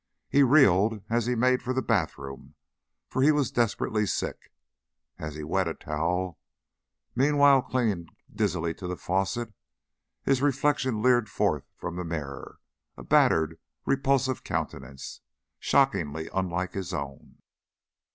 He 0.29 0.41
reeled 0.41 1.03
as 1.11 1.27
he 1.27 1.35
made 1.35 1.61
for 1.61 1.73
the 1.73 1.81
bathroom, 1.83 2.55
for 3.07 3.21
he 3.21 3.31
was 3.31 3.51
desperately 3.51 4.07
sick; 4.07 4.51
as 5.19 5.35
he 5.35 5.43
wet 5.43 5.67
a 5.67 5.75
towel, 5.75 6.39
meanwhile 7.15 7.61
clinging 7.61 8.07
dizzily 8.33 8.73
to 8.73 8.87
the 8.87 8.97
faucet, 8.97 9.53
his 10.23 10.41
reflection 10.41 11.03
leered 11.03 11.29
forth 11.29 11.65
from 11.75 11.97
the 11.97 12.03
mirror 12.03 12.57
a 12.97 13.03
battered, 13.03 13.59
repulsive 13.85 14.43
countenance, 14.43 15.21
shockingly 15.59 16.31
unlike 16.33 16.73
his 16.73 16.95
own. 16.95 17.37